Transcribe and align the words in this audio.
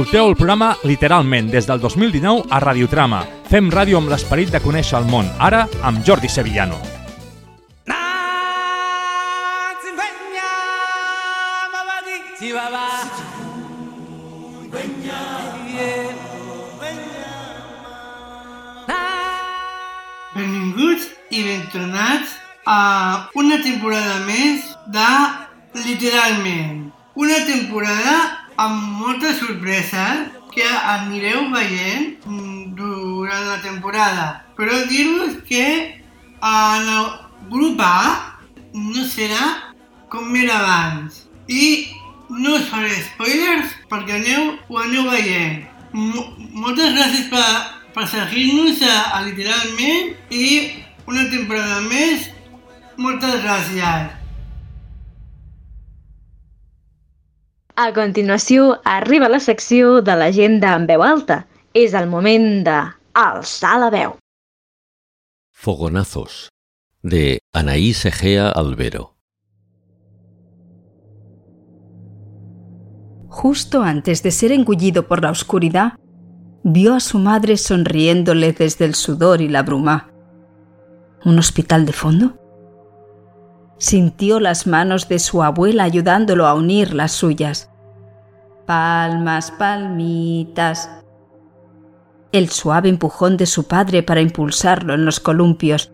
Escolteu 0.00 0.30
el 0.30 0.36
programa 0.40 0.68
literalment 0.88 1.50
des 1.52 1.66
del 1.68 1.80
2019 1.80 2.46
a 2.48 2.58
Radiotrama. 2.62 3.18
Fem 3.50 3.66
ràdio 3.68 3.98
amb 3.98 4.08
l'esperit 4.08 4.48
de 4.48 4.60
conèixer 4.64 4.96
el 4.96 5.04
món, 5.04 5.28
ara 5.36 5.66
amb 5.84 6.00
Jordi 6.08 6.24
Sevillano. 6.24 6.78
Benvinguts 20.32 21.12
i 21.28 21.44
ben 21.44 21.68
tornats 21.76 22.38
a 22.64 23.28
una 23.36 23.60
temporada 23.60 24.22
més 24.24 24.64
de 24.88 25.12
Literalment. 25.84 26.86
Una 27.20 27.44
temporada 27.44 28.39
amb 28.60 29.00
moltes 29.00 29.38
sorpreses 29.40 30.28
que 30.52 30.66
anireu 30.66 31.46
veient 31.54 32.18
durant 32.76 33.46
la 33.46 33.58
temporada. 33.62 34.26
Però 34.58 34.82
dir-vos 34.90 35.38
que 35.48 35.64
en 36.40 36.92
el 36.96 37.08
grup 37.52 37.80
A 37.80 38.36
no 38.74 39.06
serà 39.08 39.72
com 40.12 40.36
era 40.36 40.58
abans. 40.58 41.24
I 41.48 41.88
no 42.30 42.56
us 42.58 42.68
faré 42.70 42.92
spoilers 43.08 43.74
perquè 43.90 44.20
aneu, 44.20 44.54
ho 44.68 44.78
aneu 44.84 45.08
veient. 45.10 45.66
Moltes 45.92 46.94
gràcies 46.94 47.26
per, 47.32 47.46
per 47.94 48.06
seguir-nos 48.10 48.84
a, 48.86 48.96
a 49.18 49.24
Literalment 49.26 50.14
i 50.30 50.46
una 51.08 51.26
temporada 51.32 51.82
més. 51.88 52.30
Moltes 53.00 53.40
gràcies. 53.42 54.19
A 57.80 57.94
continuació, 57.94 58.78
arriba 58.84 59.30
la 59.30 59.38
secció 59.40 60.02
de 60.04 60.12
la 60.20 60.26
gent 60.36 60.58
en 60.68 60.82
veu 60.84 61.00
alta. 61.00 61.46
És 61.72 61.94
el 61.96 62.10
moment 62.12 62.60
de 62.66 62.74
alçar 63.16 63.78
la 63.80 63.88
veu. 63.94 64.10
Fogonazos, 65.50 66.50
de 67.02 67.38
Anaís 67.54 68.04
Egea 68.04 68.50
Albero. 68.50 69.14
Justo 73.28 73.80
antes 73.80 74.22
de 74.22 74.30
ser 74.30 74.52
engullido 74.52 75.06
por 75.08 75.22
la 75.22 75.30
oscuridad, 75.30 75.94
vio 76.62 76.92
a 76.94 77.00
su 77.00 77.18
madre 77.18 77.56
sonriéndole 77.56 78.52
desde 78.52 78.84
el 78.84 78.94
sudor 78.94 79.40
y 79.40 79.48
la 79.48 79.62
bruma. 79.62 80.10
¿Un 81.24 81.38
hospital 81.38 81.86
de 81.86 81.94
fondo? 81.94 82.36
Sintió 83.78 84.38
las 84.38 84.66
manos 84.66 85.08
de 85.08 85.18
su 85.18 85.42
abuela 85.42 85.84
ayudándolo 85.84 86.46
a 86.46 86.52
unir 86.52 86.92
las 86.92 87.12
suyas. 87.12 87.69
Palmas, 88.70 89.50
palmitas. 89.50 90.88
El 92.30 92.50
suave 92.50 92.88
empujón 92.88 93.36
de 93.36 93.46
su 93.46 93.66
padre 93.66 94.04
para 94.04 94.20
impulsarlo 94.20 94.94
en 94.94 95.04
los 95.04 95.18
columpios. 95.18 95.90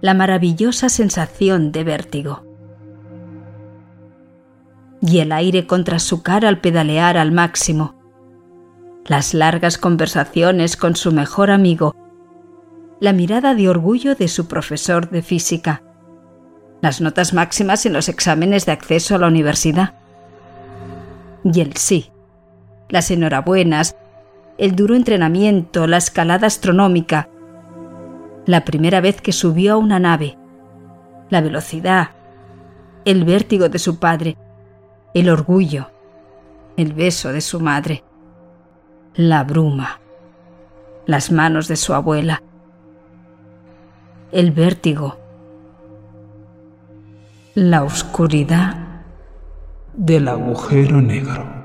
La 0.00 0.14
maravillosa 0.14 0.88
sensación 0.88 1.72
de 1.72 1.82
vértigo. 1.82 2.44
Y 5.02 5.18
el 5.18 5.32
aire 5.32 5.66
contra 5.66 5.98
su 5.98 6.22
cara 6.22 6.48
al 6.48 6.60
pedalear 6.60 7.16
al 7.16 7.32
máximo. 7.32 7.96
Las 9.04 9.34
largas 9.34 9.76
conversaciones 9.76 10.76
con 10.76 10.94
su 10.94 11.10
mejor 11.10 11.50
amigo. 11.50 11.96
La 13.00 13.12
mirada 13.12 13.56
de 13.56 13.68
orgullo 13.68 14.14
de 14.14 14.28
su 14.28 14.46
profesor 14.46 15.10
de 15.10 15.20
física 15.20 15.82
las 16.80 17.00
notas 17.00 17.32
máximas 17.32 17.86
en 17.86 17.94
los 17.94 18.10
exámenes 18.10 18.66
de 18.66 18.72
acceso 18.72 19.14
a 19.14 19.18
la 19.18 19.26
universidad. 19.26 20.03
Y 21.44 21.60
el 21.60 21.76
sí, 21.76 22.10
las 22.88 23.10
enhorabuenas, 23.10 23.96
el 24.56 24.74
duro 24.74 24.94
entrenamiento, 24.94 25.86
la 25.86 25.98
escalada 25.98 26.46
astronómica, 26.46 27.28
la 28.46 28.64
primera 28.64 29.00
vez 29.00 29.20
que 29.20 29.32
subió 29.32 29.74
a 29.74 29.76
una 29.76 29.98
nave, 29.98 30.38
la 31.28 31.40
velocidad, 31.40 32.10
el 33.04 33.24
vértigo 33.24 33.68
de 33.68 33.78
su 33.78 33.98
padre, 33.98 34.36
el 35.12 35.28
orgullo, 35.28 35.90
el 36.76 36.92
beso 36.92 37.32
de 37.32 37.40
su 37.40 37.60
madre, 37.60 38.04
la 39.14 39.44
bruma, 39.44 40.00
las 41.06 41.30
manos 41.30 41.68
de 41.68 41.76
su 41.76 41.92
abuela, 41.92 42.42
el 44.32 44.50
vértigo, 44.50 45.18
la 47.54 47.84
oscuridad 47.84 48.93
del 49.96 50.28
agujero 50.28 51.00
negro. 51.00 51.62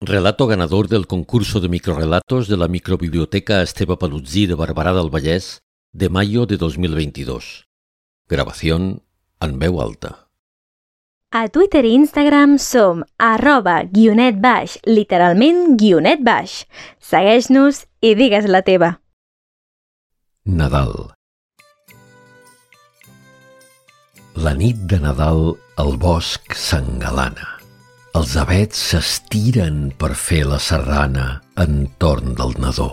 Relato 0.00 0.46
ganador 0.46 0.88
del 0.88 1.06
concurso 1.06 1.60
de 1.60 1.68
microrelatos 1.68 2.46
de 2.46 2.56
la 2.56 2.68
microbiblioteca 2.68 3.62
Esteve 3.62 3.96
Palutzí 3.96 4.46
de 4.46 4.54
Barberà 4.54 4.94
del 4.94 5.10
Vallès 5.10 5.58
de 5.92 6.08
mayo 6.08 6.46
de 6.46 6.56
2022. 6.56 7.66
Grabación 8.28 9.02
en 9.40 9.58
veu 9.58 9.80
alta. 9.80 10.28
A 11.30 11.48
Twitter 11.48 11.84
i 11.84 11.92
Instagram 11.98 12.56
som 12.58 13.02
arroba 13.18 13.82
guionet 13.82 14.38
baix, 14.40 14.78
literalment 14.86 15.76
guionet 15.76 16.22
baix. 16.22 16.62
Segueix-nos 17.02 17.84
i 18.00 18.14
digues 18.14 18.46
la 18.46 18.62
teva. 18.62 19.00
Nadal. 20.46 21.17
La 24.38 24.52
nit 24.54 24.82
de 24.90 24.98
Nadal 25.02 25.40
el 25.82 25.96
bosc 25.98 26.52
s'engalana. 26.54 27.46
Els 28.18 28.34
avets 28.38 28.82
s'estiren 28.90 29.88
per 29.98 30.12
fer 30.14 30.44
la 30.46 30.60
serrana 30.62 31.24
entorn 31.64 32.36
del 32.38 32.54
nadó. 32.62 32.86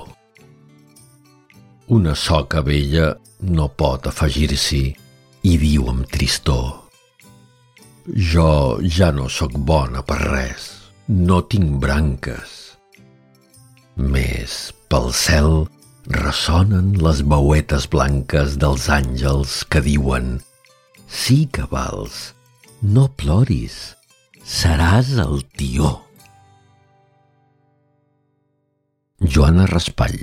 Una 1.97 2.15
soca 2.17 2.63
vella 2.65 3.11
no 3.57 3.67
pot 3.81 4.09
afegir-s'hi 4.09 4.81
i 5.51 5.53
diu 5.65 5.85
amb 5.91 6.09
tristor. 6.15 6.65
Jo 8.31 8.79
ja 8.97 9.11
no 9.19 9.27
sóc 9.29 9.53
bona 9.69 10.01
per 10.01 10.17
res, 10.23 10.65
no 11.29 11.43
tinc 11.53 11.77
branques. 11.85 12.57
Més 14.01 14.57
pel 14.89 15.13
cel 15.21 15.53
ressonen 16.09 16.91
les 17.05 17.21
veuetes 17.35 17.85
blanques 17.93 18.57
dels 18.65 18.89
àngels 18.99 19.61
que 19.69 19.85
diuen 19.93 20.37
Sí 21.07 21.45
que 21.51 21.67
vals. 21.71 22.33
No 22.81 23.07
ploris. 23.17 23.95
Seràs 24.45 25.15
el 25.21 25.41
tió. 25.57 26.05
Joana 29.25 29.65
Raspall 29.65 30.19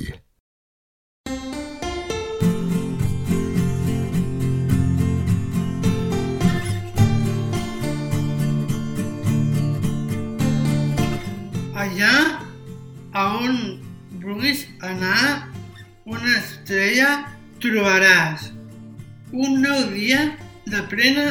Allà 11.82 12.12
a 13.16 13.22
on 13.42 13.56
vulguis 14.22 14.66
anar, 14.86 15.48
una 16.06 16.36
estrella 16.36 17.10
trobaràs. 17.64 18.52
Un 19.32 19.58
nou 19.64 19.88
dia 19.96 20.20
de 20.72 20.80
plena 20.88 21.26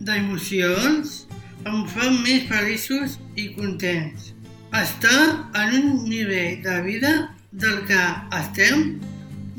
d'emocions 0.00 1.26
em 1.68 1.82
fa 1.92 2.08
més 2.24 2.46
feliços 2.48 3.18
i 3.36 3.50
contents. 3.56 4.32
Estar 4.78 5.50
en 5.64 5.74
un 5.78 6.08
nivell 6.08 6.62
de 6.64 6.76
vida 6.86 7.12
del 7.52 7.82
que 7.88 8.00
estem 8.38 8.86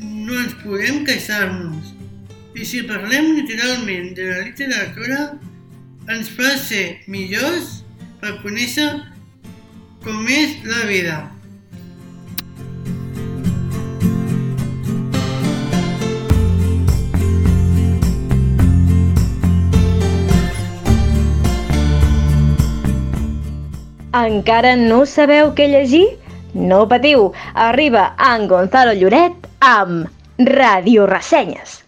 no 0.00 0.38
ens 0.40 0.56
podem 0.64 1.04
queixar-nos. 1.06 1.94
I 2.58 2.66
si 2.66 2.82
parlem 2.88 3.30
literalment 3.38 4.10
de 4.18 4.26
la 4.30 4.40
literatura, 4.48 5.20
ens 6.10 6.30
fa 6.34 6.56
ser 6.58 6.86
millors 7.06 7.84
per 8.22 8.40
conèixer 8.42 8.88
com 10.02 10.26
és 10.34 10.58
la 10.66 10.86
vida. 10.90 11.18
Encara 24.10 24.74
no 24.74 25.04
sabeu 25.06 25.52
què 25.54 25.68
llegir? 25.70 26.18
No 26.52 26.80
patiu, 26.90 27.28
arriba 27.54 28.16
en 28.18 28.48
Gonzalo 28.50 28.90
Lloret 28.92 29.36
amb 29.60 30.08
Radio 30.36 31.06
Reseñas. 31.06 31.84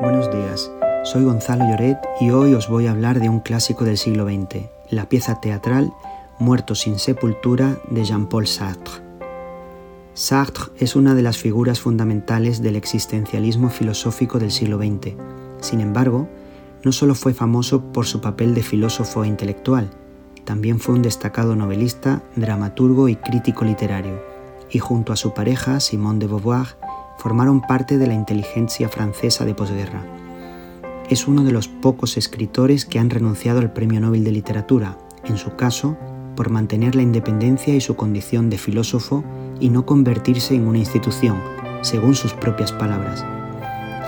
Buenos 0.00 0.30
días, 0.30 0.70
soy 1.04 1.24
Gonzalo 1.24 1.68
Lloret 1.68 1.98
y 2.18 2.30
hoy 2.30 2.54
os 2.54 2.70
voy 2.70 2.86
a 2.86 2.92
hablar 2.92 3.20
de 3.20 3.28
un 3.28 3.40
clásico 3.40 3.84
del 3.84 3.98
siglo 3.98 4.24
XX, 4.24 4.64
la 4.88 5.10
pieza 5.10 5.38
teatral 5.38 5.92
Muertos 6.38 6.80
sin 6.80 6.98
sepultura 6.98 7.76
de 7.90 8.04
Jean-Paul 8.04 8.46
Sartre. 8.46 9.02
Sartre 10.14 10.72
es 10.78 10.96
una 10.96 11.14
de 11.14 11.22
las 11.22 11.36
figuras 11.36 11.78
fundamentales 11.78 12.62
del 12.62 12.76
existencialismo 12.76 13.68
filosófico 13.68 14.38
del 14.38 14.50
siglo 14.50 14.78
XX. 14.78 15.14
Sin 15.60 15.82
embargo, 15.82 16.26
no 16.84 16.92
solo 16.92 17.14
fue 17.14 17.34
famoso 17.34 17.92
por 17.92 18.06
su 18.06 18.22
papel 18.22 18.54
de 18.54 18.62
filósofo 18.62 19.24
e 19.24 19.28
intelectual, 19.28 19.90
también 20.48 20.80
fue 20.80 20.94
un 20.94 21.02
destacado 21.02 21.54
novelista, 21.56 22.22
dramaturgo 22.34 23.10
y 23.10 23.16
crítico 23.16 23.66
literario, 23.66 24.18
y 24.70 24.78
junto 24.78 25.12
a 25.12 25.16
su 25.16 25.34
pareja, 25.34 25.78
Simone 25.78 26.20
de 26.20 26.26
Beauvoir, 26.26 26.78
formaron 27.18 27.60
parte 27.60 27.98
de 27.98 28.06
la 28.06 28.14
inteligencia 28.14 28.88
francesa 28.88 29.44
de 29.44 29.54
posguerra. 29.54 30.02
Es 31.10 31.28
uno 31.28 31.44
de 31.44 31.52
los 31.52 31.68
pocos 31.68 32.16
escritores 32.16 32.86
que 32.86 32.98
han 32.98 33.10
renunciado 33.10 33.58
al 33.58 33.74
Premio 33.74 34.00
Nobel 34.00 34.24
de 34.24 34.32
Literatura, 34.32 34.96
en 35.26 35.36
su 35.36 35.54
caso, 35.54 35.98
por 36.34 36.48
mantener 36.48 36.94
la 36.94 37.02
independencia 37.02 37.74
y 37.74 37.82
su 37.82 37.94
condición 37.94 38.48
de 38.48 38.56
filósofo 38.56 39.24
y 39.60 39.68
no 39.68 39.84
convertirse 39.84 40.54
en 40.54 40.66
una 40.66 40.78
institución, 40.78 41.36
según 41.82 42.14
sus 42.14 42.32
propias 42.32 42.72
palabras. 42.72 43.22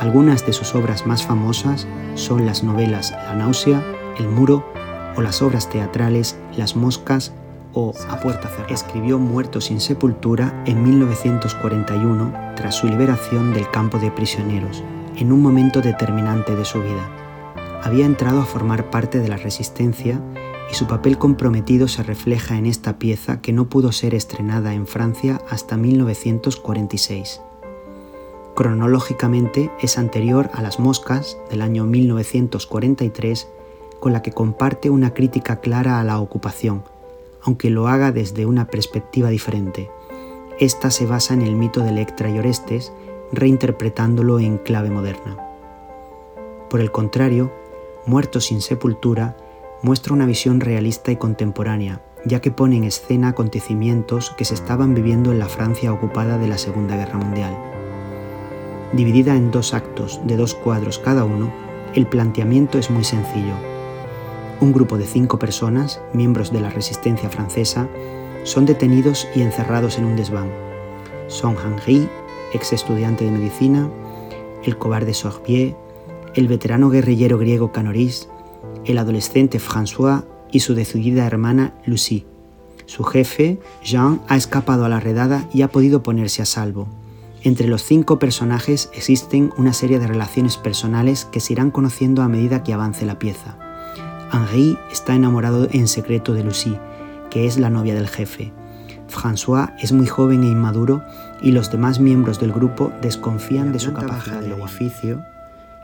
Algunas 0.00 0.46
de 0.46 0.54
sus 0.54 0.74
obras 0.74 1.06
más 1.06 1.22
famosas 1.22 1.86
son 2.14 2.46
las 2.46 2.64
novelas 2.64 3.10
La 3.10 3.34
náusea, 3.34 3.84
El 4.18 4.28
muro 4.28 4.64
o 5.16 5.22
las 5.22 5.42
obras 5.42 5.68
teatrales 5.68 6.38
Las 6.56 6.76
moscas 6.76 7.32
o 7.72 7.92
A 8.08 8.20
puerta 8.20 8.48
cerrada. 8.48 8.74
Escribió 8.74 9.18
Muerto 9.18 9.60
sin 9.60 9.80
sepultura 9.80 10.62
en 10.66 10.82
1941 10.82 12.32
tras 12.56 12.74
su 12.74 12.88
liberación 12.88 13.52
del 13.52 13.70
campo 13.70 13.98
de 13.98 14.10
prisioneros, 14.10 14.82
en 15.16 15.32
un 15.32 15.40
momento 15.40 15.80
determinante 15.80 16.56
de 16.56 16.64
su 16.64 16.82
vida. 16.82 17.08
Había 17.82 18.06
entrado 18.06 18.40
a 18.40 18.44
formar 18.44 18.90
parte 18.90 19.20
de 19.20 19.28
la 19.28 19.36
resistencia 19.36 20.20
y 20.70 20.74
su 20.74 20.86
papel 20.86 21.18
comprometido 21.18 21.88
se 21.88 22.02
refleja 22.02 22.56
en 22.56 22.66
esta 22.66 22.98
pieza 22.98 23.40
que 23.40 23.52
no 23.52 23.68
pudo 23.68 23.92
ser 23.92 24.14
estrenada 24.14 24.74
en 24.74 24.86
Francia 24.86 25.40
hasta 25.48 25.76
1946. 25.76 27.40
Cronológicamente 28.54 29.70
es 29.80 29.96
anterior 29.98 30.50
a 30.52 30.62
Las 30.62 30.78
Moscas 30.78 31.38
del 31.50 31.62
año 31.62 31.86
1943, 31.86 33.48
con 34.00 34.12
la 34.12 34.22
que 34.22 34.32
comparte 34.32 34.90
una 34.90 35.14
crítica 35.14 35.60
clara 35.60 36.00
a 36.00 36.04
la 36.04 36.18
ocupación, 36.18 36.82
aunque 37.42 37.70
lo 37.70 37.86
haga 37.86 38.12
desde 38.12 38.46
una 38.46 38.66
perspectiva 38.66 39.28
diferente. 39.28 39.90
Esta 40.58 40.90
se 40.90 41.06
basa 41.06 41.34
en 41.34 41.42
el 41.42 41.54
mito 41.54 41.80
de 41.80 41.90
Electra 41.90 42.28
y 42.28 42.38
Orestes, 42.38 42.92
reinterpretándolo 43.32 44.40
en 44.40 44.58
clave 44.58 44.90
moderna. 44.90 45.36
Por 46.68 46.80
el 46.80 46.90
contrario, 46.90 47.52
Muerto 48.06 48.40
sin 48.40 48.62
sepultura 48.62 49.36
muestra 49.82 50.14
una 50.14 50.24
visión 50.24 50.60
realista 50.60 51.12
y 51.12 51.16
contemporánea, 51.16 52.00
ya 52.24 52.40
que 52.40 52.50
pone 52.50 52.76
en 52.76 52.84
escena 52.84 53.28
acontecimientos 53.28 54.30
que 54.30 54.44
se 54.44 54.54
estaban 54.54 54.94
viviendo 54.94 55.32
en 55.32 55.38
la 55.38 55.48
Francia 55.48 55.92
ocupada 55.92 56.38
de 56.38 56.48
la 56.48 56.58
Segunda 56.58 56.96
Guerra 56.96 57.18
Mundial. 57.18 57.56
Dividida 58.92 59.36
en 59.36 59.50
dos 59.50 59.74
actos 59.74 60.20
de 60.24 60.36
dos 60.36 60.54
cuadros 60.54 60.98
cada 60.98 61.24
uno, 61.24 61.52
el 61.94 62.06
planteamiento 62.06 62.78
es 62.78 62.90
muy 62.90 63.04
sencillo. 63.04 63.69
Un 64.60 64.72
grupo 64.72 64.98
de 64.98 65.06
cinco 65.06 65.38
personas, 65.38 66.02
miembros 66.12 66.52
de 66.52 66.60
la 66.60 66.68
resistencia 66.68 67.30
francesa, 67.30 67.88
son 68.44 68.66
detenidos 68.66 69.26
y 69.34 69.40
encerrados 69.40 69.96
en 69.96 70.04
un 70.04 70.16
desván. 70.16 70.50
Son 71.28 71.56
Henri, 71.56 72.06
ex 72.52 72.74
estudiante 72.74 73.24
de 73.24 73.30
medicina, 73.30 73.88
el 74.62 74.76
cobarde 74.76 75.14
Sorbier, 75.14 75.76
el 76.34 76.46
veterano 76.46 76.90
guerrillero 76.90 77.38
griego 77.38 77.72
Canoris, 77.72 78.28
el 78.84 78.98
adolescente 78.98 79.58
François 79.58 80.24
y 80.52 80.60
su 80.60 80.74
decidida 80.74 81.26
hermana 81.26 81.72
Lucie. 81.86 82.26
Su 82.84 83.04
jefe, 83.04 83.58
Jean, 83.82 84.20
ha 84.28 84.36
escapado 84.36 84.84
a 84.84 84.90
la 84.90 85.00
redada 85.00 85.48
y 85.54 85.62
ha 85.62 85.68
podido 85.68 86.02
ponerse 86.02 86.42
a 86.42 86.46
salvo. 86.46 86.86
Entre 87.42 87.66
los 87.66 87.82
cinco 87.82 88.18
personajes 88.18 88.90
existen 88.92 89.52
una 89.56 89.72
serie 89.72 89.98
de 89.98 90.06
relaciones 90.06 90.58
personales 90.58 91.24
que 91.24 91.40
se 91.40 91.54
irán 91.54 91.70
conociendo 91.70 92.20
a 92.20 92.28
medida 92.28 92.62
que 92.62 92.74
avance 92.74 93.06
la 93.06 93.18
pieza. 93.18 93.69
Henri 94.32 94.78
está 94.90 95.14
enamorado 95.14 95.68
en 95.72 95.88
secreto 95.88 96.34
de 96.34 96.44
Lucie, 96.44 96.78
que 97.30 97.46
es 97.46 97.58
la 97.58 97.70
novia 97.70 97.94
del 97.94 98.08
jefe. 98.08 98.52
François 99.08 99.74
es 99.80 99.92
muy 99.92 100.06
joven 100.06 100.44
e 100.44 100.48
inmaduro 100.48 101.02
y 101.42 101.52
los 101.52 101.70
demás 101.70 102.00
miembros 102.00 102.40
del 102.40 102.52
grupo 102.52 102.92
desconfían 103.02 103.72
de 103.72 103.80
su 103.80 103.92
capacidad 103.92 104.40
del 104.40 104.52
edificio. 104.52 105.22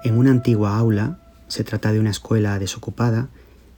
En 0.05 0.17
una 0.17 0.31
antigua 0.31 0.77
aula, 0.79 1.19
se 1.49 1.65
trata 1.65 1.93
de 1.93 2.01
una 2.01 2.11
escuela 2.11 2.59
desocupada, 2.59 3.29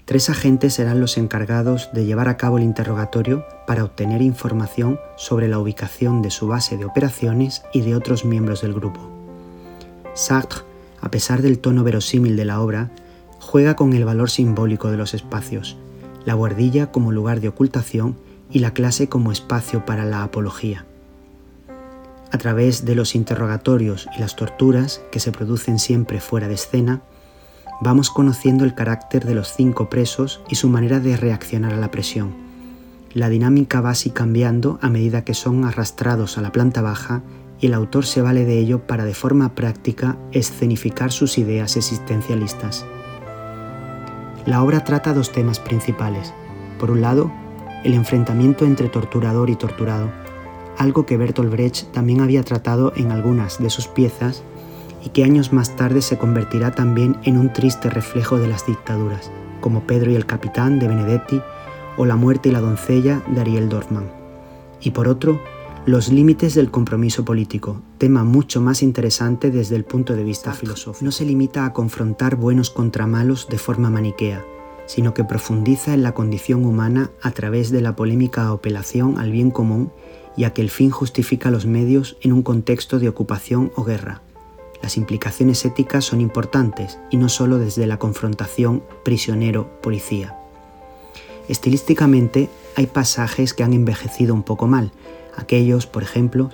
tres 0.04 0.30
agentes 0.30 0.74
serán 0.74 1.00
los 1.00 1.16
encargados 1.16 1.90
de 1.92 2.04
llevar 2.04 2.28
a 2.28 2.36
cabo 2.36 2.58
el 2.58 2.64
interrogatorio 2.64 3.44
para 3.66 3.84
obtener 3.84 4.22
información 4.22 4.98
sobre 5.16 5.48
la 5.48 5.58
ubicación 5.58 6.22
de 6.22 6.30
su 6.30 6.46
base 6.46 6.76
de 6.76 6.84
operaciones 6.84 7.62
y 7.72 7.82
de 7.82 7.94
otros 7.94 8.24
miembros 8.24 8.62
del 8.62 8.74
grupo. 8.74 9.00
Sartre, 10.14 10.62
a 11.00 11.10
pesar 11.10 11.42
del 11.42 11.58
tono 11.58 11.84
verosímil 11.84 12.36
de 12.36 12.44
la 12.44 12.60
obra, 12.60 12.90
juega 13.48 13.76
con 13.76 13.94
el 13.94 14.04
valor 14.04 14.28
simbólico 14.28 14.90
de 14.90 14.98
los 14.98 15.14
espacios, 15.14 15.78
la 16.26 16.34
guardilla 16.34 16.92
como 16.92 17.12
lugar 17.12 17.40
de 17.40 17.48
ocultación 17.48 18.18
y 18.50 18.58
la 18.58 18.74
clase 18.74 19.08
como 19.08 19.32
espacio 19.32 19.86
para 19.86 20.04
la 20.04 20.22
apología. 20.22 20.84
A 22.30 22.36
través 22.36 22.84
de 22.84 22.94
los 22.94 23.14
interrogatorios 23.14 24.06
y 24.14 24.20
las 24.20 24.36
torturas 24.36 25.00
que 25.10 25.18
se 25.18 25.32
producen 25.32 25.78
siempre 25.78 26.20
fuera 26.20 26.46
de 26.46 26.56
escena, 26.56 27.00
vamos 27.80 28.10
conociendo 28.10 28.66
el 28.66 28.74
carácter 28.74 29.24
de 29.24 29.34
los 29.34 29.54
cinco 29.54 29.88
presos 29.88 30.42
y 30.50 30.56
su 30.56 30.68
manera 30.68 31.00
de 31.00 31.16
reaccionar 31.16 31.72
a 31.72 31.78
la 31.78 31.90
presión. 31.90 32.34
La 33.14 33.30
dinámica 33.30 33.80
va 33.80 33.90
así 33.92 34.10
cambiando 34.10 34.78
a 34.82 34.90
medida 34.90 35.24
que 35.24 35.32
son 35.32 35.64
arrastrados 35.64 36.36
a 36.36 36.42
la 36.42 36.52
planta 36.52 36.82
baja 36.82 37.22
y 37.62 37.68
el 37.68 37.72
autor 37.72 38.04
se 38.04 38.20
vale 38.20 38.44
de 38.44 38.58
ello 38.58 38.86
para 38.86 39.06
de 39.06 39.14
forma 39.14 39.54
práctica 39.54 40.18
escenificar 40.32 41.12
sus 41.12 41.38
ideas 41.38 41.78
existencialistas. 41.78 42.84
La 44.48 44.62
obra 44.62 44.82
trata 44.82 45.12
dos 45.12 45.30
temas 45.30 45.60
principales. 45.60 46.32
Por 46.78 46.90
un 46.90 47.02
lado, 47.02 47.30
el 47.84 47.92
enfrentamiento 47.92 48.64
entre 48.64 48.88
torturador 48.88 49.50
y 49.50 49.56
torturado, 49.56 50.10
algo 50.78 51.04
que 51.04 51.18
Bertolt 51.18 51.50
Brecht 51.50 51.92
también 51.92 52.22
había 52.22 52.42
tratado 52.42 52.94
en 52.96 53.12
algunas 53.12 53.62
de 53.62 53.68
sus 53.68 53.88
piezas 53.88 54.42
y 55.04 55.10
que 55.10 55.22
años 55.22 55.52
más 55.52 55.76
tarde 55.76 56.00
se 56.00 56.16
convertirá 56.16 56.70
también 56.70 57.18
en 57.24 57.36
un 57.36 57.52
triste 57.52 57.90
reflejo 57.90 58.38
de 58.38 58.48
las 58.48 58.64
dictaduras, 58.64 59.30
como 59.60 59.82
Pedro 59.82 60.12
y 60.12 60.14
el 60.14 60.24
Capitán 60.24 60.78
de 60.78 60.88
Benedetti 60.88 61.42
o 61.98 62.06
La 62.06 62.16
muerte 62.16 62.48
y 62.48 62.52
la 62.52 62.62
doncella 62.62 63.20
de 63.26 63.42
Ariel 63.42 63.68
Dorfman. 63.68 64.10
Y 64.80 64.92
por 64.92 65.08
otro, 65.08 65.42
los 65.88 66.10
límites 66.10 66.54
del 66.54 66.70
compromiso 66.70 67.24
político, 67.24 67.80
tema 67.96 68.22
mucho 68.22 68.60
más 68.60 68.82
interesante 68.82 69.50
desde 69.50 69.74
el 69.74 69.86
punto 69.86 70.14
de 70.14 70.22
vista 70.22 70.52
filosófico. 70.52 71.02
No 71.02 71.12
se 71.12 71.24
limita 71.24 71.64
a 71.64 71.72
confrontar 71.72 72.36
buenos 72.36 72.68
contra 72.68 73.06
malos 73.06 73.48
de 73.48 73.56
forma 73.56 73.88
maniquea, 73.88 74.44
sino 74.84 75.14
que 75.14 75.24
profundiza 75.24 75.94
en 75.94 76.02
la 76.02 76.12
condición 76.12 76.66
humana 76.66 77.10
a 77.22 77.30
través 77.30 77.70
de 77.70 77.80
la 77.80 77.96
polémica 77.96 78.50
apelación 78.50 79.18
al 79.18 79.32
bien 79.32 79.50
común 79.50 79.90
y 80.36 80.44
a 80.44 80.52
que 80.52 80.60
el 80.60 80.68
fin 80.68 80.90
justifica 80.90 81.50
los 81.50 81.64
medios 81.64 82.18
en 82.20 82.34
un 82.34 82.42
contexto 82.42 82.98
de 82.98 83.08
ocupación 83.08 83.72
o 83.74 83.82
guerra. 83.82 84.20
Las 84.82 84.98
implicaciones 84.98 85.64
éticas 85.64 86.04
son 86.04 86.20
importantes 86.20 86.98
y 87.10 87.16
no 87.16 87.30
solo 87.30 87.56
desde 87.56 87.86
la 87.86 87.98
confrontación 87.98 88.82
prisionero-policía. 89.06 90.36
Estilísticamente 91.48 92.50
hay 92.76 92.88
pasajes 92.88 93.54
que 93.54 93.64
han 93.64 93.72
envejecido 93.72 94.34
un 94.34 94.42
poco 94.42 94.66
mal, 94.66 94.92
aquellos, 95.38 95.86
por 95.86 96.02
ejemplo, 96.02 96.50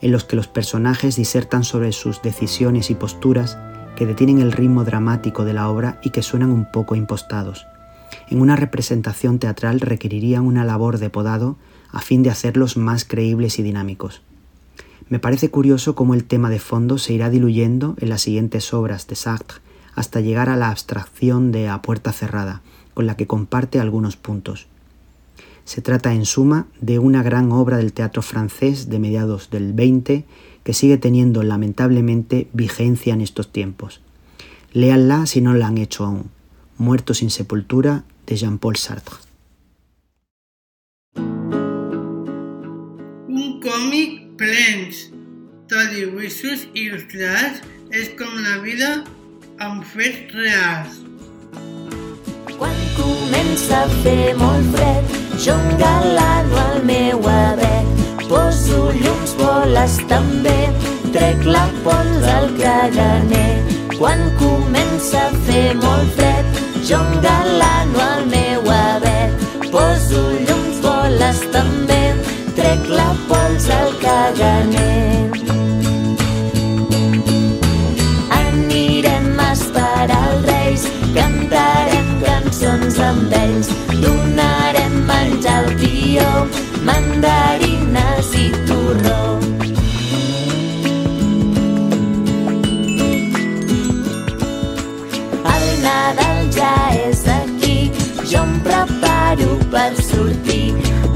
en 0.00 0.12
los 0.12 0.24
que 0.24 0.36
los 0.36 0.46
personajes 0.46 1.16
disertan 1.16 1.64
sobre 1.64 1.92
sus 1.92 2.22
decisiones 2.22 2.90
y 2.90 2.94
posturas 2.94 3.58
que 3.96 4.06
detienen 4.06 4.40
el 4.40 4.52
ritmo 4.52 4.84
dramático 4.84 5.44
de 5.44 5.54
la 5.54 5.68
obra 5.68 5.98
y 6.02 6.10
que 6.10 6.22
suenan 6.22 6.52
un 6.52 6.70
poco 6.70 6.94
impostados. 6.94 7.66
En 8.28 8.40
una 8.40 8.56
representación 8.56 9.38
teatral 9.38 9.80
requerirían 9.80 10.44
una 10.44 10.64
labor 10.64 10.98
de 10.98 11.10
podado 11.10 11.56
a 11.90 12.00
fin 12.00 12.22
de 12.22 12.30
hacerlos 12.30 12.76
más 12.76 13.04
creíbles 13.04 13.58
y 13.58 13.62
dinámicos. 13.62 14.20
Me 15.08 15.18
parece 15.18 15.50
curioso 15.50 15.94
cómo 15.94 16.14
el 16.14 16.24
tema 16.24 16.50
de 16.50 16.58
fondo 16.58 16.98
se 16.98 17.12
irá 17.12 17.30
diluyendo 17.30 17.94
en 17.98 18.10
las 18.10 18.22
siguientes 18.22 18.74
obras 18.74 19.06
de 19.06 19.14
Sartre 19.14 19.60
hasta 19.94 20.20
llegar 20.20 20.50
a 20.50 20.56
la 20.56 20.70
abstracción 20.70 21.52
de 21.52 21.68
A 21.68 21.80
puerta 21.80 22.12
cerrada, 22.12 22.60
con 22.92 23.06
la 23.06 23.16
que 23.16 23.26
comparte 23.26 23.80
algunos 23.80 24.16
puntos. 24.16 24.66
Se 25.66 25.82
trata 25.82 26.14
en 26.14 26.26
suma 26.26 26.68
de 26.80 27.00
una 27.00 27.24
gran 27.24 27.50
obra 27.50 27.78
del 27.78 27.92
teatro 27.92 28.22
francés 28.22 28.88
de 28.88 29.00
mediados 29.00 29.50
del 29.50 29.72
20 29.72 30.24
que 30.62 30.72
sigue 30.72 30.96
teniendo 30.96 31.42
lamentablemente 31.42 32.46
vigencia 32.52 33.12
en 33.12 33.20
estos 33.20 33.50
tiempos. 33.50 34.00
Léanla 34.72 35.26
si 35.26 35.40
no 35.40 35.54
la 35.54 35.66
han 35.66 35.78
hecho 35.78 36.04
aún. 36.04 36.30
Muerto 36.78 37.14
sin 37.14 37.30
sepultura 37.30 38.04
de 38.26 38.36
Jean-Paul 38.36 38.76
Sartre. 38.76 39.16
Un 43.28 43.58
còmic 43.60 44.36
plens 44.38 45.10
de 45.66 45.82
dibuixos 45.96 46.68
il·lustrats 46.78 47.66
és 47.90 48.14
com 48.14 48.30
la 48.46 48.60
vida 48.62 49.02
amb 49.58 49.82
fets 49.82 50.30
reals. 50.30 51.02
Quan 52.54 52.82
comença 52.94 53.82
a 53.82 54.02
fer 54.04 54.34
molt 54.38 54.74
fred, 54.76 55.15
jo 55.38 55.52
engalano 55.52 56.56
el 56.72 56.84
meu 56.84 57.20
avet. 57.28 57.86
Poso 58.28 58.90
llums 58.92 59.34
boles 59.38 59.98
també, 60.08 60.56
trec 61.12 61.44
la 61.44 61.66
pols 61.84 62.24
al 62.32 62.48
caganer. 62.56 63.60
Quan 63.98 64.22
comença 64.40 65.26
a 65.28 65.36
fer 65.46 65.74
molt 65.82 66.16
fred, 66.16 66.60
jo 66.88 67.00
engalano 67.12 68.02
el 68.16 68.26
meu 68.32 68.72
avet. 68.78 69.46
Poso 69.70 70.24
llums, 70.48 70.80
boles 70.82 71.44
també, 71.52 72.02
trec 72.56 72.88
la 72.88 73.12
pols 73.28 73.70
al 73.78 73.94
caganer. 74.02 75.30
Anirem 78.40 79.32
a 79.38 79.52
esperar 79.52 80.22
els 80.32 80.50
reis, 80.50 80.90
cantarem 81.14 82.12
cançons 82.24 83.02
amb 83.10 83.40
ells, 83.44 83.74
donarem 84.00 84.55
menjar 85.06 85.64
al 85.64 85.76
tió, 85.76 86.26
mandarines 86.84 88.34
i 88.34 88.46
torró. 88.68 89.38
El 95.54 95.66
Nadal 95.82 96.40
ja 96.58 96.74
és 97.06 97.22
aquí, 97.38 97.90
jo 98.30 98.42
em 98.42 98.54
preparo 98.66 99.50
per 99.74 99.90
sortir 100.10 100.74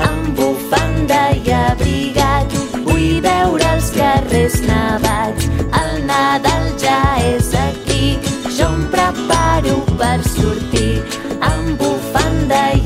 amb 0.08 0.34
bufanda 0.38 1.22
i 1.36 1.54
abrigat. 1.62 2.58
Vull 2.86 3.20
veure 3.26 3.72
els 3.76 3.90
carrers 3.96 4.60
nevats. 4.66 5.50
El 5.82 6.04
Nadal 6.10 6.70
ja 6.82 7.00
és 7.32 7.54
aquí, 7.66 8.16
jo 8.58 8.70
em 8.70 8.86
preparo 8.94 9.80
per 9.98 10.18
sortir 10.28 11.29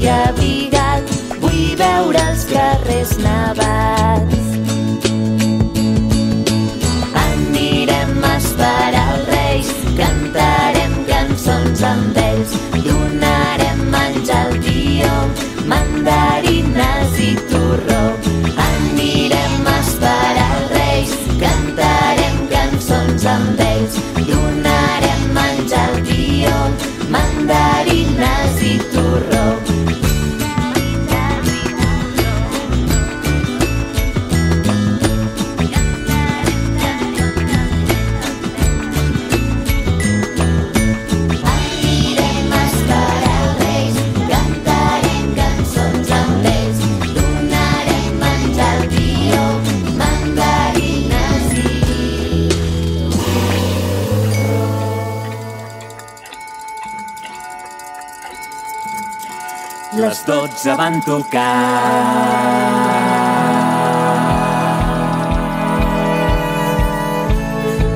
i 0.04 0.08
abrigat. 0.12 1.12
Vull 1.40 1.76
veure 1.80 2.24
els 2.30 2.44
carrers 2.50 3.14
nevats. 3.22 4.50
Anirem 7.22 8.28
a 8.30 8.34
esperar 8.36 9.06
els 9.14 9.32
reis, 9.32 9.72
cantarem 10.00 11.00
cançons 11.08 11.86
amb 11.92 12.16
ells, 12.16 12.23
Les 60.04 60.18
dotze 60.26 60.72
van 60.76 61.00
tocar. 61.00 61.44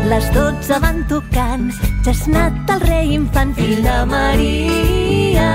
Les 0.09 0.29
dotze 0.33 0.79
van 0.81 1.03
tocant, 1.11 1.67
anat 2.09 2.73
el 2.73 2.81
rei 2.87 3.13
infant, 3.13 3.53
fill 3.59 3.83
de 3.85 3.99
Maria. 4.09 5.51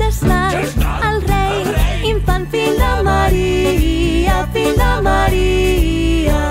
Ja 0.00 0.08
has 0.08 0.18
anat 0.26 1.06
el 1.06 1.22
rei 1.28 2.10
infant, 2.10 2.48
fill 2.50 2.74
de 2.82 2.90
Maria, 3.06 4.40
fill 4.56 4.74
de 4.82 4.90
Maria. 5.06 6.42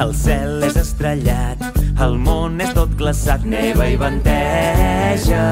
El 0.00 0.16
cel 0.16 0.64
és 0.70 0.80
estrellat, 0.80 1.79
el 2.00 2.16
món 2.16 2.60
és 2.64 2.72
tot 2.76 2.92
glaçat, 2.96 3.44
neva 3.44 3.86
i 3.90 3.98
venteja. 4.00 5.42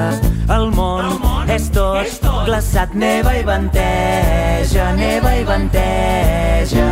El 0.55 0.71
món, 0.73 1.21
és 1.53 1.69
tot 1.75 2.25
glaçat, 2.49 2.97
neva 2.97 3.37
i 3.37 3.45
venteja, 3.45 4.91
neva 4.97 5.37
i 5.37 5.47
venteja. 5.49 6.89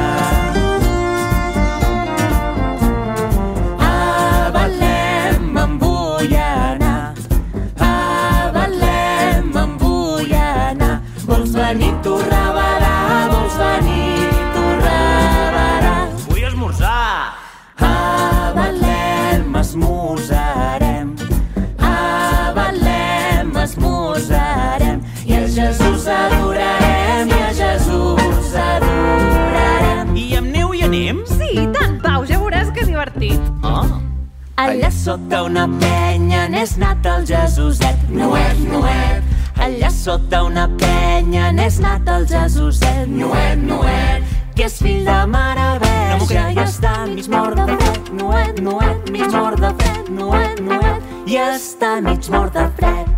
Allà 34.56 34.88
sota 34.90 35.42
una 35.44 35.66
penya 35.68 36.46
n'és 36.48 36.78
nat 36.80 37.04
el 37.04 37.26
Jesuset, 37.28 38.06
nuet, 38.08 38.56
nuet. 38.64 39.26
Allà 39.60 39.90
sota 39.92 40.38
una 40.46 40.64
penya 40.80 41.50
n'és 41.52 41.76
nat 41.84 42.08
el 42.08 42.24
Jesuset, 42.30 43.04
nuet, 43.04 43.60
nuet. 43.60 44.24
Que 44.56 44.64
és 44.70 44.78
fill 44.80 45.04
de 45.04 45.18
mare 45.28 45.66
verge 45.82 46.46
i 46.54 46.56
està 46.62 46.94
mig 47.10 47.28
mort 47.28 47.60
de 47.60 47.66
fred, 47.74 48.08
nuet, 48.16 48.62
nuet, 48.64 49.10
mig 49.12 49.28
mort 49.34 49.60
de 49.60 49.74
fred, 49.76 50.08
nuet, 50.16 50.62
nuet. 50.64 51.04
I 51.28 51.36
està 51.42 51.98
mig 52.00 52.24
mort 52.32 52.56
de 52.56 52.64
fred. 52.80 53.12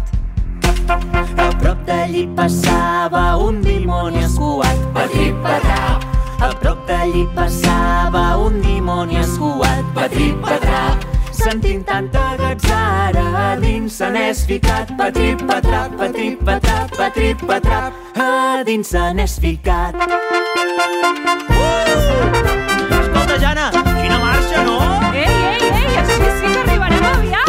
A 0.90 1.52
prop 1.62 1.87
d'allí 1.87 2.25
passava 2.35 3.37
un 3.45 3.62
dimoni 3.62 4.26
escuat, 4.26 4.83
patrip, 4.97 5.38
patrap. 5.47 6.02
A 6.42 6.50
prop 6.59 6.83
d'allí 6.90 7.28
passava 7.38 8.33
un 8.42 8.59
dimoni 8.66 9.23
escuat, 9.23 9.87
patrip, 9.95 10.42
patrap. 10.42 10.68
Sentint 11.38 11.87
tanta 11.87 12.35
gatzara, 12.37 13.23
a 13.38 13.57
dins 13.61 13.95
se 14.00 14.09
n'és 14.11 14.40
ficat, 14.47 14.90
patrip, 14.99 15.45
patrap, 15.47 15.95
patrip, 15.97 16.42
patrap, 16.45 16.90
patrip, 16.97 17.45
patrap. 17.47 17.92
A 18.18 18.64
dins 18.66 18.90
se 18.90 19.04
n'és 19.14 19.38
ficat. 19.38 19.95
Escolta, 22.99 23.38
Jana, 23.38 23.71
quina 23.71 24.18
marxa, 24.18 24.64
no? 24.66 24.80
Ei, 25.14 25.30
ei, 25.52 25.71
ei, 25.71 25.97
així 26.02 26.18
sí 26.40 26.49
que 26.50 26.59
arribarem 26.64 27.07
aviat. 27.12 27.48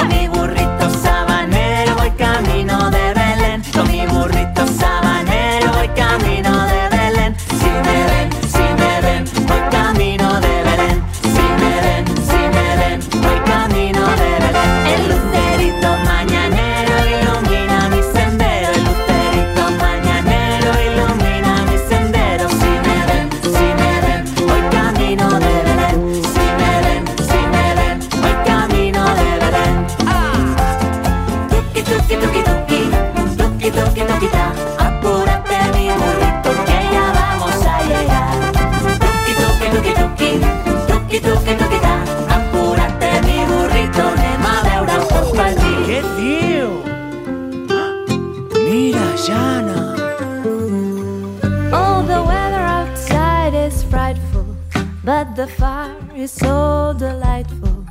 The 55.39 55.47
fire 55.47 55.95
is 56.17 56.33
so 56.33 56.93
delightful. 56.99 57.85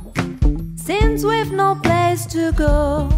Since 0.75 1.23
we've 1.23 1.51
no 1.51 1.73
place 1.81 2.27
to 2.27 2.51
go, 2.51 3.09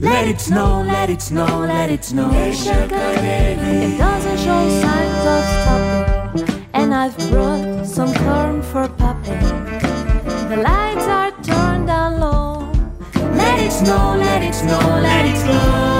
Let 0.00 0.28
it 0.28 0.38
snow, 0.38 0.82
let 0.82 1.08
it 1.08 1.22
snow, 1.22 1.60
let 1.60 1.88
it 1.88 2.04
snow. 2.04 2.30
it 2.30 3.98
doesn't 3.98 4.38
show 4.44 4.62
signs 4.82 5.22
of 5.34 5.42
stopping. 5.56 6.66
And 6.74 6.92
I've 6.94 7.16
brought 7.30 7.86
some 7.86 8.12
corn 8.22 8.60
for 8.60 8.86
popping. 8.86 9.44
The 10.50 10.58
lights 10.68 11.06
are 11.18 11.32
turned 11.42 11.86
down 11.86 12.20
low. 12.20 12.70
Let 13.40 13.58
it 13.60 13.72
snow, 13.72 14.14
let 14.18 14.42
it 14.42 14.54
snow, 14.54 14.80
let 15.08 15.24
it 15.24 15.38
snow. 15.38 15.99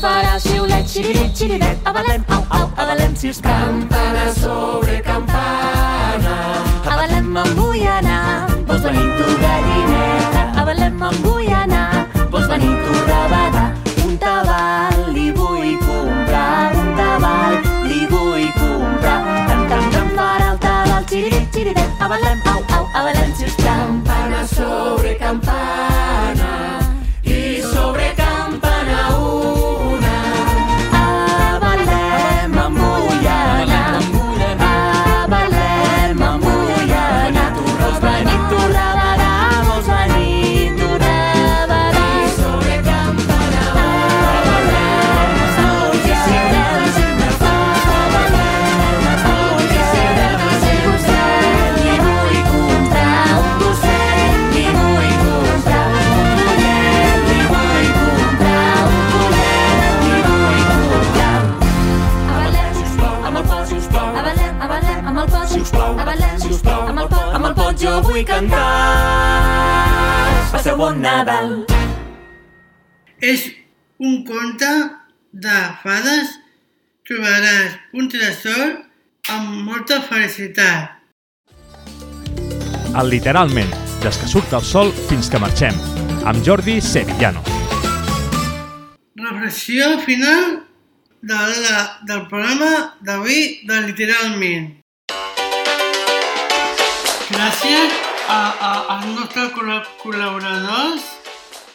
Farà 0.00 0.38
xiulet, 0.38 0.86
xiririt, 0.88 1.32
xiriret. 1.36 1.78
A 1.84 1.92
Belém, 1.92 2.24
au, 2.28 2.42
au, 2.48 2.70
a 2.76 2.84
Belém, 2.84 3.14
sisplau. 3.16 3.52
Campana 3.52 4.32
sobre 4.34 5.00
campana. 5.02 6.34
A 6.90 6.96
Belém 7.00 7.26
me'n 7.34 7.50
vull 7.56 7.86
anar, 7.86 8.46
vols 8.66 8.82
venir 8.82 9.08
tu 9.18 9.26
gallineta? 9.42 10.42
A 10.60 10.64
Belém 10.64 10.98
me'n 11.00 11.16
vull 11.24 11.52
anar, 11.62 12.06
vols 12.30 12.48
venir 12.48 12.74
tu 12.84 12.94
rabada? 13.10 13.64
Un 14.06 14.18
tabal 14.18 15.12
li 15.14 15.30
vull 15.32 15.72
comprar, 15.86 16.74
un 16.82 16.92
tabal 17.00 17.56
li 17.88 18.02
vull 18.12 18.46
comprar. 18.60 19.20
Tam, 19.48 19.64
tam, 19.70 19.90
tam, 19.94 20.12
farà 20.18 20.52
el 20.52 20.60
tabal, 20.66 21.08
xiririt, 21.10 21.48
xiriret. 21.54 21.90
A 22.00 22.08
Belém, 22.12 22.44
au, 22.52 22.60
au, 22.78 22.84
a 22.94 23.08
Belém, 23.08 23.34
sisplau. 23.40 23.86
Campana 23.86 24.46
sobre 24.46 25.16
campana 25.18 25.75
Passeu 70.66 70.80
bon 70.82 70.96
Nadal. 70.98 71.50
És 73.22 73.42
un 74.02 74.24
conte 74.26 74.70
de 75.30 75.58
fades. 75.78 76.32
Trobaràs 77.06 77.76
un 77.94 78.08
tresor 78.10 78.64
amb 79.30 79.60
molta 79.68 80.00
felicitat. 80.08 80.96
El 82.98 83.12
literalment, 83.14 83.70
des 84.02 84.18
que 84.18 84.30
surt 84.32 84.56
el 84.58 84.66
sol 84.66 84.90
fins 85.06 85.30
que 85.30 85.38
marxem, 85.38 85.78
amb 86.26 86.42
Jordi 86.42 86.80
Sevillano. 86.82 87.44
Reflexió 89.22 89.92
final 90.02 90.64
de 91.22 91.44
la, 91.62 91.78
del 92.10 92.26
programa 92.26 92.72
d'avui 93.06 93.62
de 93.70 93.80
Literalment. 93.86 94.66
Gràcies 97.30 98.05
a, 98.28 98.38
a, 98.60 98.70
als 98.96 99.06
nostres 99.14 99.52
col·la- 99.54 99.84
col·laboradors 100.02 101.02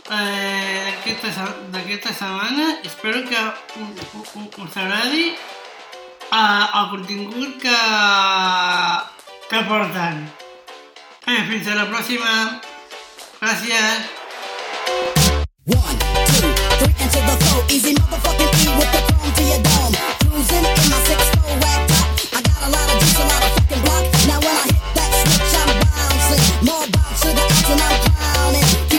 eh, 0.10 0.82
d'aquesta 0.86 1.32
se- 1.38 1.58
d'aquesta 1.74 2.14
setmana. 2.14 2.66
Espero 2.84 3.24
que 3.30 3.40
us 4.62 4.78
agradi 4.78 5.26
eh, 6.32 6.66
el 6.80 6.90
contingut 6.90 7.58
que, 7.62 7.78
que 9.50 9.64
porten. 9.70 10.26
Eh, 11.28 11.42
fins 11.50 11.68
a 11.68 11.76
la 11.76 11.86
pròxima. 11.92 12.60
Gràcies. 13.42 14.10
A 24.24 24.78
a 24.78 24.81
More 26.64 26.86
bombs 26.92 27.22
to 27.22 27.28
the 27.28 27.42
odds 27.42 27.70
and 27.72 27.82
I'm 27.82 28.12
drowning. 28.12 28.91